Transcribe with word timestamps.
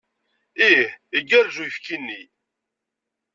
Ih, 0.69 0.89
igerrez 1.17 1.57
uyefki-nni. 1.61 2.21